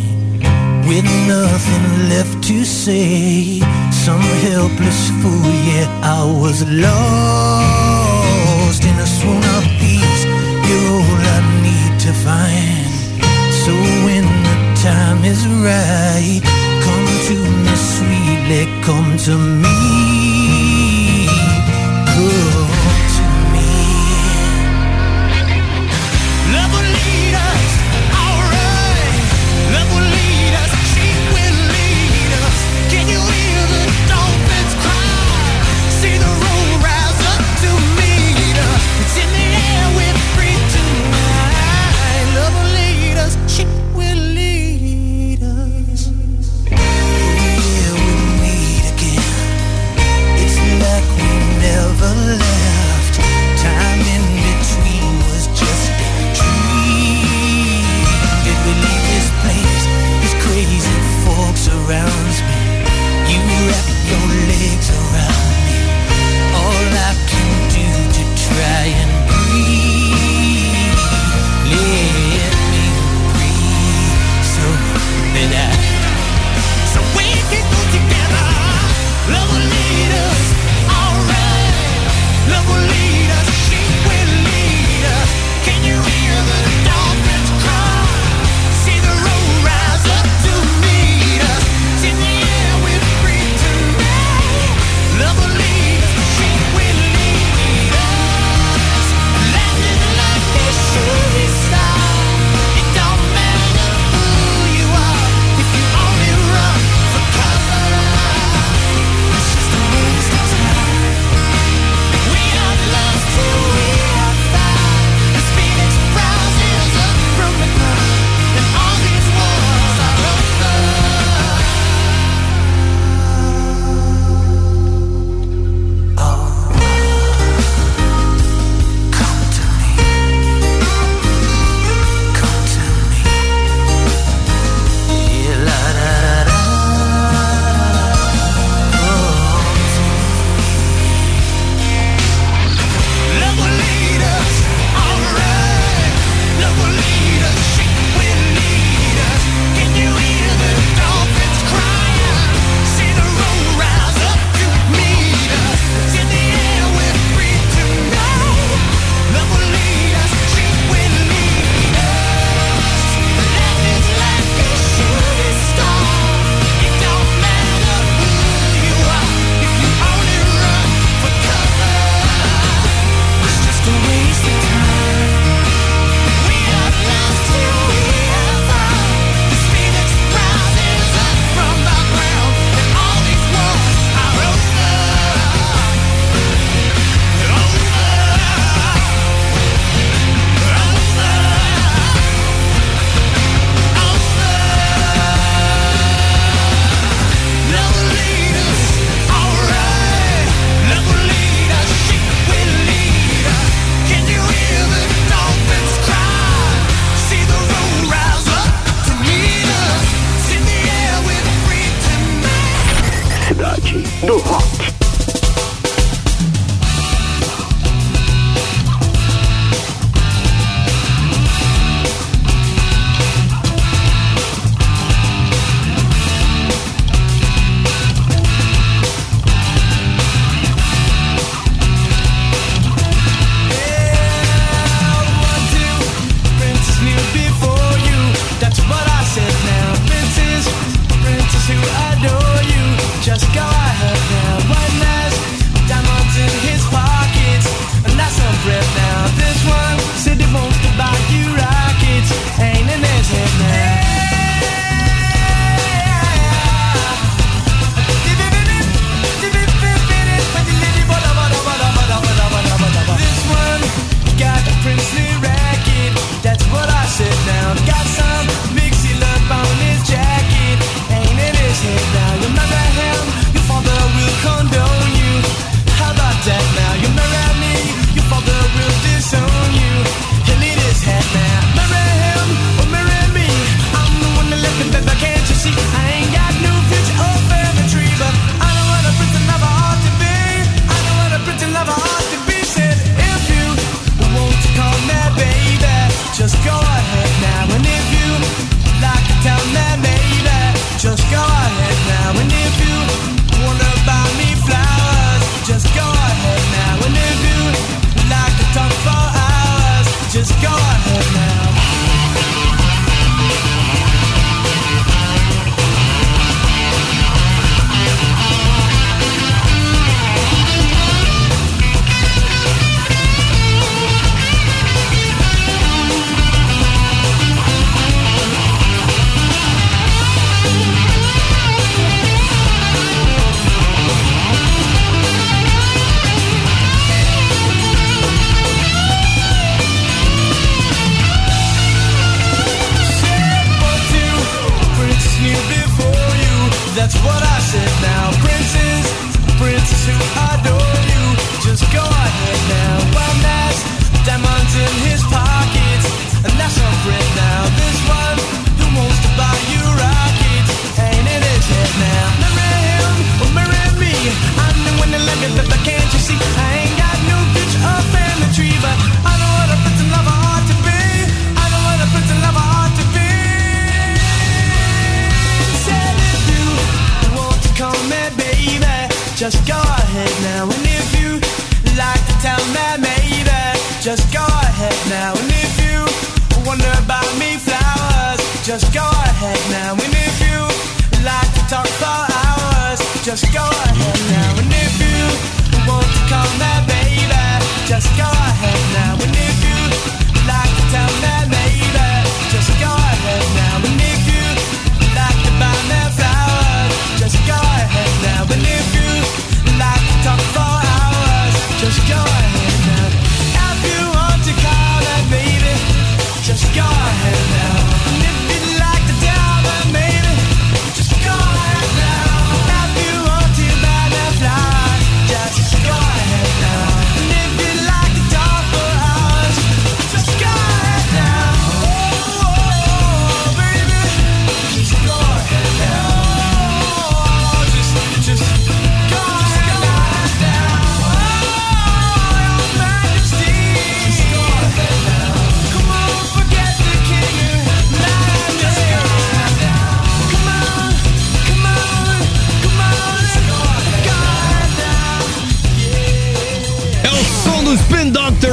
with 0.87 1.07
nothing 1.27 1.87
left 2.09 2.37
to 2.45 2.65
say. 2.65 3.61
Some 3.91 4.27
helpless 4.47 5.11
fool, 5.21 5.51
yeah, 5.71 5.89
I 6.19 6.23
was 6.43 6.59
lost 6.87 7.65
in 8.85 8.97
a 9.07 9.07
swoon 9.17 9.45
of 9.59 9.65
peace. 9.83 10.23
You're 10.69 10.87
all 10.95 11.23
I 11.35 11.39
need 11.67 11.93
to 12.07 12.13
find. 12.27 12.91
So 13.63 13.73
when 14.07 14.25
the 14.47 14.57
time 14.87 15.21
is 15.25 15.43
right, 15.67 16.41
come 16.87 17.07
to 17.29 17.37
me 17.65 17.75
sweetly, 17.95 18.63
come 18.87 19.11
to 19.27 19.35
me. 19.37 20.06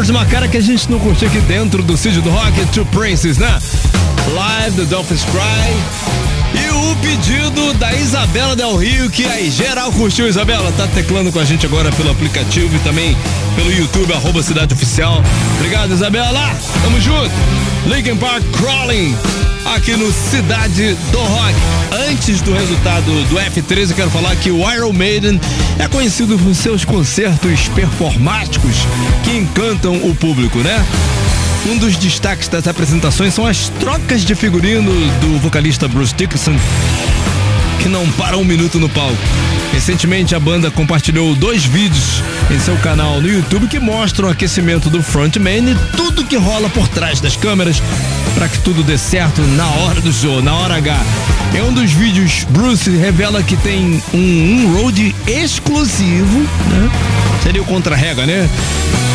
Uma 0.09 0.25
cara 0.25 0.47
que 0.47 0.57
a 0.57 0.61
gente 0.61 0.91
não 0.91 0.99
curtiu 0.99 1.27
aqui 1.27 1.39
dentro 1.41 1.81
do 1.81 1.97
Cid 1.97 2.21
do 2.21 2.29
Rock, 2.29 2.65
Two 2.67 2.85
Princes, 2.87 3.37
né? 3.37 3.59
Live 4.33 4.75
do 4.75 4.85
Dolphins 4.85 5.23
Cry. 5.23 6.61
E 6.61 6.69
o 6.69 6.95
pedido 6.97 7.73
da 7.73 7.93
Isabela 7.93 8.55
Del 8.55 8.75
Rio, 8.75 9.09
que 9.09 9.25
aí 9.25 9.49
geral 9.49 9.91
curtiu, 9.91 10.27
Isabela. 10.27 10.71
Tá 10.73 10.87
teclando 10.87 11.31
com 11.31 11.39
a 11.39 11.45
gente 11.45 11.65
agora 11.65 11.91
pelo 11.93 12.11
aplicativo 12.11 12.75
e 12.75 12.79
também 12.79 13.17
pelo 13.55 13.71
YouTube, 13.71 14.13
arroba 14.13 14.43
Cidade 14.43 14.73
Oficial. 14.73 15.23
Obrigado, 15.55 15.93
Isabela. 15.93 16.55
Tamo 16.83 16.99
junto. 17.01 17.31
Linkin 17.87 18.17
Park 18.17 18.43
Crawling, 18.51 19.15
aqui 19.65 19.95
no 19.95 20.11
Cidade 20.11 20.95
do 21.11 21.19
Rock. 21.19 21.53
Antes 22.09 22.41
do 22.41 22.53
resultado 22.53 23.05
do 23.25 23.35
F13, 23.35 23.91
eu 23.91 23.95
quero 23.95 24.09
falar 24.09 24.35
que 24.35 24.51
o 24.51 24.71
Iron 24.71 24.93
Maiden 24.93 25.39
é 25.79 25.87
conhecido 25.87 26.37
por 26.37 26.53
seus 26.53 26.83
concertos 26.83 27.67
performáticos 27.69 28.75
que 29.23 29.37
encantam 29.37 29.95
o 30.07 30.15
público, 30.15 30.59
né? 30.59 30.85
Um 31.69 31.77
dos 31.77 31.95
destaques 31.95 32.47
das 32.47 32.67
apresentações 32.67 33.33
são 33.33 33.45
as 33.45 33.69
trocas 33.79 34.23
de 34.23 34.35
figurino 34.35 34.91
do 35.21 35.39
vocalista 35.39 35.87
Bruce 35.87 36.13
Dickinson, 36.13 36.55
que 37.79 37.89
não 37.89 38.09
para 38.11 38.37
um 38.37 38.43
minuto 38.43 38.79
no 38.79 38.89
palco. 38.89 39.17
Recentemente, 39.71 40.35
a 40.35 40.39
banda 40.39 40.69
compartilhou 40.69 41.35
dois 41.35 41.65
vídeos 41.65 42.21
em 42.51 42.59
seu 42.59 42.75
canal 42.77 43.19
no 43.19 43.27
YouTube 43.27 43.67
que 43.67 43.79
mostram 43.79 44.27
o 44.27 44.31
aquecimento 44.31 44.89
do 44.89 45.01
frontman 45.01 45.71
e 45.71 45.75
tudo 45.97 46.23
que 46.25 46.37
rola 46.37 46.69
por 46.69 46.87
trás 46.87 47.19
das 47.19 47.35
câmeras 47.35 47.81
para 48.35 48.47
que 48.47 48.59
tudo 48.59 48.83
dê 48.83 48.97
certo 48.97 49.41
na 49.41 49.67
hora 49.67 50.01
do 50.01 50.11
show, 50.11 50.41
na 50.41 50.53
hora 50.53 50.75
H. 50.75 51.01
Em 51.55 51.61
um 51.61 51.73
dos 51.73 51.91
vídeos, 51.91 52.45
Bruce 52.49 52.89
revela 52.89 53.43
que 53.43 53.55
tem 53.57 54.01
um, 54.13 54.17
um 54.17 54.73
road 54.75 55.15
exclusivo, 55.27 56.39
né? 56.39 56.91
Seria 57.43 57.61
o 57.61 57.65
contra-rega, 57.65 58.25
né? 58.25 58.49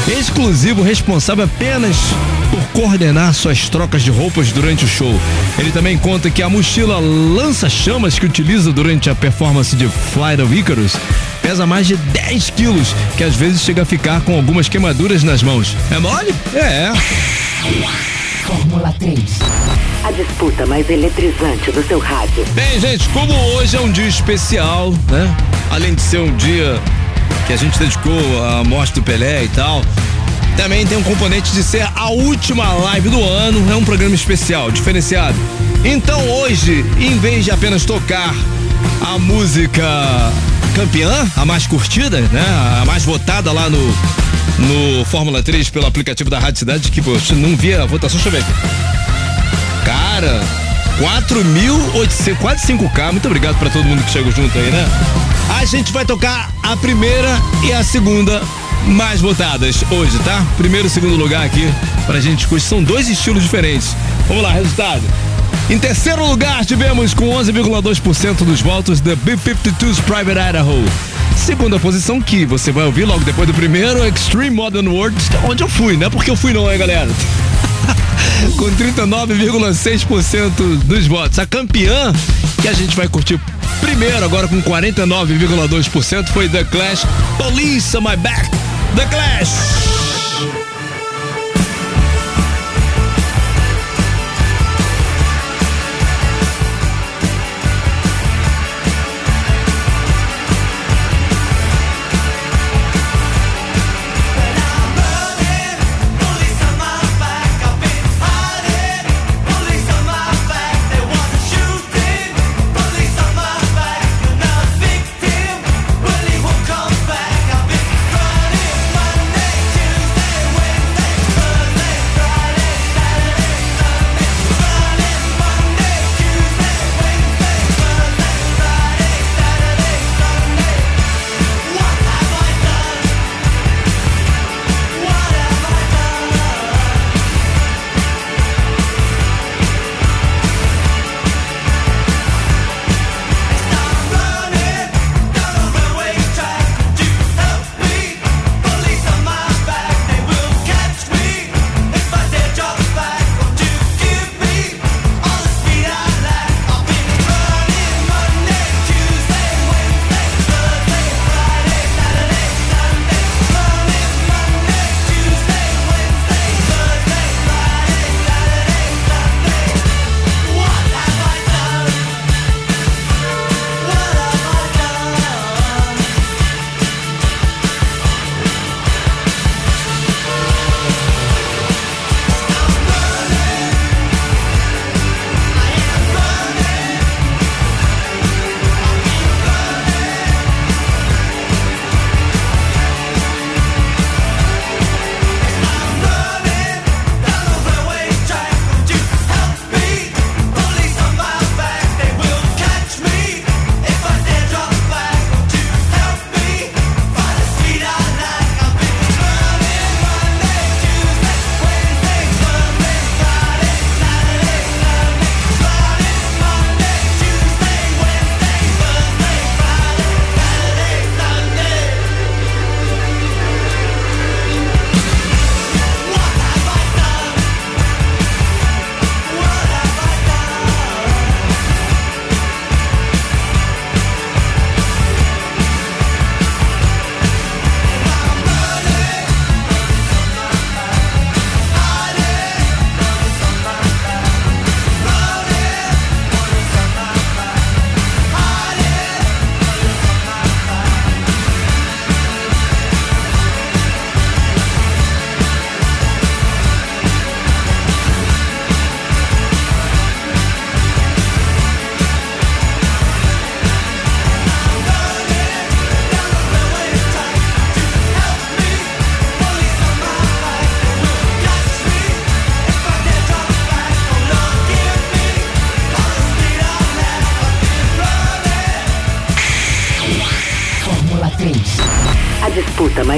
Exclusivo 0.08 0.82
responsável 0.82 1.44
apenas 1.44 1.96
coordenar 2.72 3.34
suas 3.34 3.68
trocas 3.68 4.02
de 4.02 4.10
roupas 4.10 4.52
durante 4.52 4.84
o 4.84 4.88
show. 4.88 5.12
Ele 5.58 5.70
também 5.70 5.96
conta 5.98 6.30
que 6.30 6.42
a 6.42 6.48
mochila 6.48 6.98
lança-chamas 6.98 8.18
que 8.18 8.26
utiliza 8.26 8.72
durante 8.72 9.10
a 9.10 9.14
performance 9.14 9.74
de 9.74 9.88
Flight 9.88 10.40
of 10.42 10.54
Icarus 10.54 10.92
pesa 11.42 11.66
mais 11.66 11.86
de 11.86 11.96
10 11.96 12.50
quilos, 12.50 12.94
que 13.16 13.24
às 13.24 13.34
vezes 13.34 13.62
chega 13.62 13.82
a 13.82 13.84
ficar 13.84 14.20
com 14.20 14.34
algumas 14.36 14.68
queimaduras 14.68 15.22
nas 15.22 15.42
mãos. 15.42 15.74
É 15.90 15.98
mole? 15.98 16.34
É. 16.54 16.92
Fórmula 18.44 18.94
3. 18.98 19.18
A 20.04 20.12
disputa 20.12 20.66
mais 20.66 20.88
eletrizante 20.88 21.70
do 21.72 21.86
seu 21.86 21.98
rádio. 21.98 22.44
Bem, 22.54 22.80
gente, 22.80 23.08
como 23.10 23.32
hoje 23.54 23.76
é 23.76 23.80
um 23.80 23.90
dia 23.90 24.06
especial, 24.06 24.92
né? 25.10 25.36
Além 25.70 25.94
de 25.94 26.00
ser 26.00 26.18
um 26.20 26.34
dia 26.36 26.80
que 27.46 27.52
a 27.52 27.56
gente 27.56 27.78
dedicou 27.78 28.44
à 28.44 28.62
morte 28.64 28.94
do 28.94 29.02
Pelé 29.02 29.44
e 29.44 29.48
tal, 29.48 29.82
também 30.58 30.84
tem 30.84 30.98
um 30.98 31.02
componente 31.04 31.52
de 31.52 31.62
ser 31.62 31.88
a 31.94 32.10
última 32.10 32.72
live 32.72 33.08
do 33.10 33.22
ano, 33.22 33.70
é 33.70 33.76
um 33.76 33.84
programa 33.84 34.16
especial, 34.16 34.72
diferenciado. 34.72 35.38
Então 35.84 36.20
hoje, 36.30 36.84
em 36.98 37.16
vez 37.16 37.44
de 37.44 37.52
apenas 37.52 37.84
tocar 37.84 38.34
a 39.00 39.16
música 39.20 39.84
campeã, 40.74 41.30
a 41.36 41.44
mais 41.44 41.64
curtida, 41.64 42.20
né? 42.20 42.44
A 42.82 42.84
mais 42.84 43.04
votada 43.04 43.52
lá 43.52 43.70
no, 43.70 43.78
no 44.58 45.04
Fórmula 45.04 45.44
3 45.44 45.70
pelo 45.70 45.86
aplicativo 45.86 46.28
da 46.28 46.40
Rádio 46.40 46.58
Cidade, 46.58 46.90
que 46.90 47.00
você 47.00 47.34
não 47.34 47.56
via 47.56 47.84
a 47.84 47.86
votação, 47.86 48.20
deixa 48.20 48.28
eu 48.28 48.32
ver 48.32 48.38
aqui. 48.38 48.52
Cara, 49.84 50.42
4.800, 50.98 52.36
quase 52.38 52.66
5K. 52.66 53.12
Muito 53.12 53.26
obrigado 53.26 53.56
pra 53.60 53.70
todo 53.70 53.84
mundo 53.84 54.02
que 54.02 54.10
chegou 54.10 54.32
junto 54.32 54.58
aí, 54.58 54.72
né? 54.72 54.84
A 55.56 55.64
gente 55.64 55.92
vai 55.92 56.04
tocar 56.04 56.50
a 56.64 56.76
primeira 56.76 57.40
e 57.62 57.72
a 57.72 57.84
segunda 57.84 58.42
mais 58.86 59.20
votadas 59.20 59.84
hoje, 59.90 60.18
tá? 60.20 60.44
Primeiro 60.56 60.86
e 60.86 60.90
segundo 60.90 61.16
lugar 61.16 61.44
aqui 61.44 61.68
pra 62.06 62.20
gente 62.20 62.38
discutir. 62.38 62.64
São 62.64 62.82
dois 62.82 63.08
estilos 63.08 63.42
diferentes. 63.42 63.94
Vamos 64.26 64.42
lá, 64.42 64.52
resultado. 64.52 65.02
Em 65.70 65.78
terceiro 65.78 66.24
lugar, 66.26 66.64
tivemos 66.64 67.12
com 67.12 67.26
11,2% 67.26 68.44
dos 68.44 68.62
votos 68.62 69.00
The 69.00 69.14
B-52's 69.16 70.00
Private 70.00 70.38
Idaho. 70.48 70.84
Segunda 71.36 71.78
posição 71.78 72.20
que 72.20 72.44
você 72.44 72.72
vai 72.72 72.84
ouvir 72.84 73.04
logo 73.04 73.24
depois 73.24 73.46
do 73.46 73.54
primeiro, 73.54 74.06
Extreme 74.06 74.50
Modern 74.50 74.88
World, 74.88 75.16
onde 75.44 75.62
eu 75.62 75.68
fui, 75.68 75.96
né? 75.96 76.08
Porque 76.08 76.30
eu 76.30 76.36
fui 76.36 76.52
não, 76.52 76.70
hein, 76.70 76.78
galera? 76.78 77.08
com 78.56 78.70
39,6% 78.76 80.50
dos 80.84 81.06
votos. 81.06 81.38
A 81.38 81.46
campeã 81.46 82.12
que 82.60 82.68
a 82.68 82.72
gente 82.72 82.96
vai 82.96 83.08
curtir 83.08 83.40
primeiro, 83.80 84.24
agora 84.24 84.48
com 84.48 84.60
49,2%, 84.62 86.28
foi 86.28 86.48
The 86.48 86.64
Clash. 86.64 87.06
Police 87.36 87.96
on 87.96 88.02
My 88.02 88.16
Back. 88.16 88.48
The 88.96 89.06
Clash. 89.06 90.07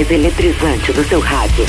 Mais 0.01 0.09
eletrizante 0.09 0.91
do 0.93 1.03
seu 1.03 1.19
rádio. 1.19 1.65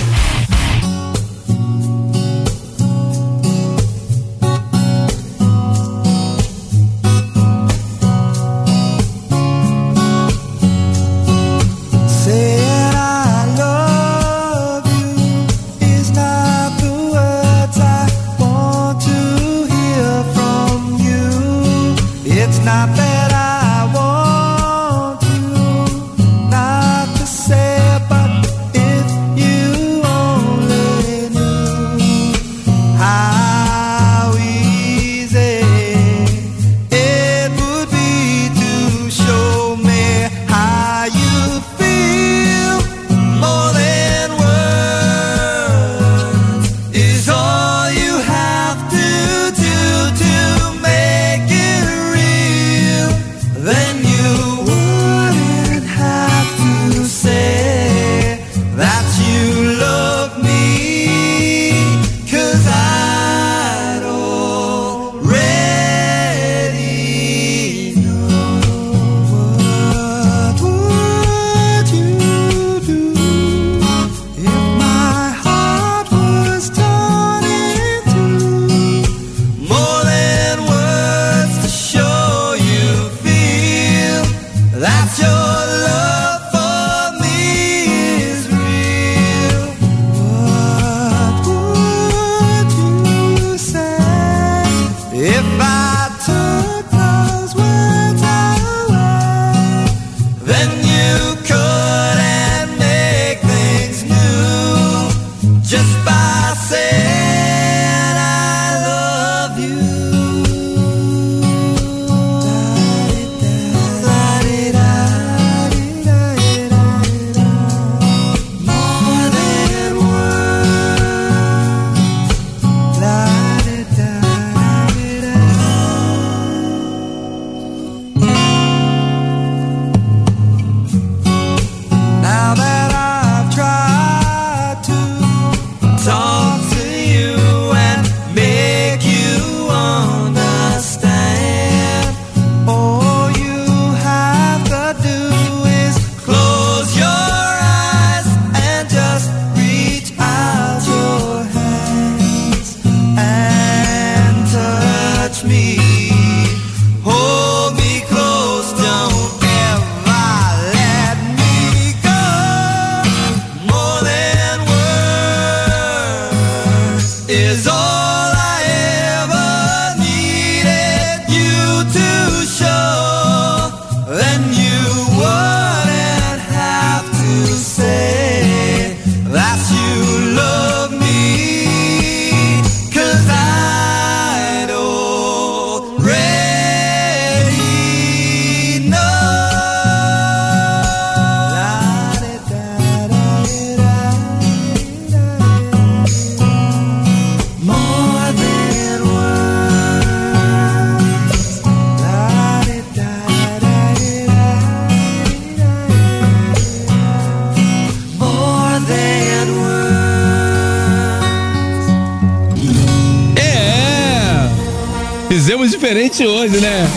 Fizemos 215.53 215.71
diferente 215.71 216.27
hoje, 216.27 216.57
né? 216.61 216.89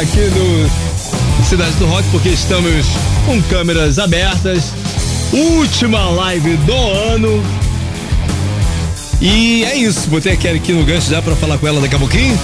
Aqui 0.00 0.20
no 0.20 1.44
Cidade 1.44 1.72
do 1.78 1.86
Rock, 1.86 2.08
porque 2.12 2.28
estamos 2.28 2.86
com 3.26 3.42
câmeras 3.50 3.98
abertas. 3.98 4.72
Última 5.32 6.08
live 6.10 6.56
do 6.58 6.72
ano. 6.72 7.44
E 9.20 9.64
é 9.64 9.74
isso. 9.74 10.08
Botei 10.08 10.34
a 10.34 10.36
Kelly 10.36 10.58
aqui 10.58 10.72
no 10.72 10.84
gancho 10.84 11.10
já 11.10 11.20
pra 11.20 11.34
falar 11.34 11.58
com 11.58 11.66
ela 11.66 11.80
daqui 11.80 11.96
a 11.96 11.98
pouquinho. 11.98 12.38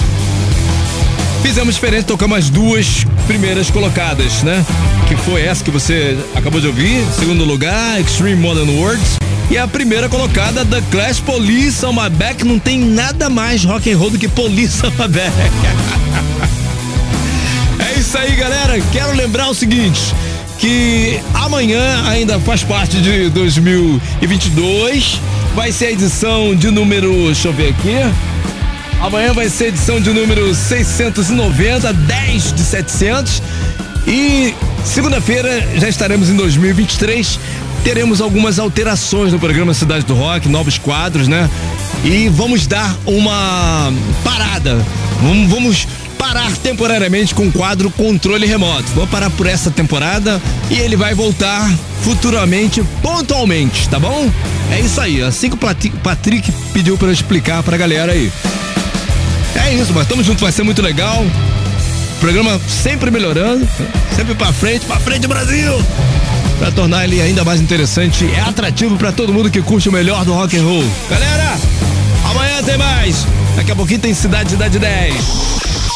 Fizemos 1.40 1.76
diferente, 1.76 2.06
tocamos 2.06 2.36
as 2.36 2.50
duas 2.50 3.06
primeiras 3.28 3.70
colocadas, 3.70 4.42
né? 4.42 4.66
Que 5.06 5.14
foi 5.14 5.42
essa 5.42 5.62
que 5.62 5.70
você 5.70 6.18
acabou 6.34 6.60
de 6.60 6.66
ouvir. 6.66 7.06
Segundo 7.16 7.44
lugar, 7.44 8.00
Extreme 8.00 8.42
Modern 8.42 8.70
Words. 8.70 9.23
E 9.50 9.58
a 9.58 9.68
primeira 9.68 10.08
colocada, 10.08 10.64
The 10.64 10.82
Clash 10.90 11.20
Police 11.20 11.84
on 11.84 11.92
My 11.92 12.08
Back. 12.10 12.44
Não 12.44 12.58
tem 12.58 12.80
nada 12.80 13.28
mais 13.28 13.64
rock 13.64 13.92
and 13.92 13.98
roll 13.98 14.10
do 14.10 14.18
que 14.18 14.28
Police 14.28 14.84
on 14.84 14.90
My 14.90 15.08
Back. 15.08 15.32
É 17.78 17.98
isso 17.98 18.16
aí, 18.16 18.34
galera. 18.34 18.80
Quero 18.92 19.12
lembrar 19.14 19.48
o 19.48 19.54
seguinte: 19.54 20.00
que 20.58 21.20
amanhã 21.34 22.04
ainda 22.08 22.40
faz 22.40 22.62
parte 22.64 23.00
de 23.00 23.28
2022. 23.30 25.20
Vai 25.54 25.70
ser 25.70 25.86
a 25.86 25.92
edição 25.92 26.54
de 26.54 26.70
número. 26.70 27.26
Deixa 27.26 27.48
eu 27.48 27.52
ver 27.52 27.70
aqui. 27.70 27.94
Amanhã 29.00 29.32
vai 29.32 29.48
ser 29.48 29.64
a 29.64 29.68
edição 29.68 30.00
de 30.00 30.10
número 30.10 30.54
690, 30.54 31.92
10 31.92 32.52
de 32.54 32.62
700. 32.62 33.42
E 34.06 34.54
segunda-feira 34.84 35.66
já 35.76 35.88
estaremos 35.88 36.28
em 36.28 36.36
2023. 36.36 37.38
Teremos 37.84 38.22
algumas 38.22 38.58
alterações 38.58 39.32
no 39.32 39.38
programa 39.38 39.74
Cidade 39.74 40.06
do 40.06 40.14
Rock, 40.14 40.48
novos 40.48 40.78
quadros, 40.78 41.28
né? 41.28 41.48
E 42.02 42.28
vamos 42.30 42.66
dar 42.66 42.96
uma 43.04 43.92
parada. 44.24 44.84
Vamos, 45.22 45.50
vamos 45.50 45.88
parar 46.18 46.50
temporariamente 46.56 47.34
com 47.34 47.46
o 47.46 47.52
quadro 47.52 47.90
Controle 47.90 48.46
Remoto. 48.46 48.84
Vou 48.94 49.06
parar 49.06 49.28
por 49.28 49.46
essa 49.46 49.70
temporada 49.70 50.40
e 50.70 50.74
ele 50.74 50.96
vai 50.96 51.14
voltar 51.14 51.70
futuramente, 52.00 52.82
pontualmente, 53.02 53.86
tá 53.88 54.00
bom? 54.00 54.30
É 54.72 54.80
isso 54.80 55.00
aí, 55.00 55.22
assim 55.22 55.50
que 55.50 55.56
o 55.56 55.98
Patrick 56.02 56.50
pediu 56.72 56.96
para 56.96 57.12
explicar 57.12 57.62
pra 57.62 57.76
galera 57.76 58.12
aí. 58.12 58.32
É 59.54 59.74
isso, 59.74 59.92
mas 59.94 60.08
tamo 60.08 60.24
junto, 60.24 60.40
vai 60.40 60.52
ser 60.52 60.62
muito 60.62 60.80
legal. 60.80 61.24
Programa 62.18 62.58
sempre 62.66 63.10
melhorando, 63.10 63.68
sempre 64.16 64.34
pra 64.34 64.52
frente, 64.52 64.86
pra 64.86 64.98
frente 64.98 65.26
Brasil! 65.26 65.72
Pra 66.58 66.70
tornar 66.70 67.04
ele 67.04 67.20
ainda 67.20 67.44
mais 67.44 67.60
interessante 67.60 68.24
e 68.24 68.40
atrativo 68.40 68.96
pra 68.96 69.12
todo 69.12 69.32
mundo 69.32 69.50
que 69.50 69.60
curte 69.60 69.88
o 69.88 69.92
melhor 69.92 70.24
do 70.24 70.32
rock 70.32 70.56
and 70.56 70.62
roll. 70.62 70.84
Galera, 71.10 71.58
amanhã 72.30 72.62
tem 72.62 72.78
mais. 72.78 73.26
Daqui 73.56 73.72
a 73.72 73.76
pouquinho 73.76 74.00
tem 74.00 74.14
Cidade 74.14 74.50
Cidade 74.50 74.78
10. 74.78 75.14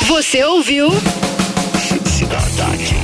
Você 0.09 0.45
ouviu? 0.45 0.91
Cidade. 2.07 2.98